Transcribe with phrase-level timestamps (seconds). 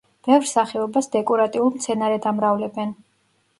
[0.27, 2.99] ბევრ სახეობას დეკორატიულ მცენარედ ამრავლებენ.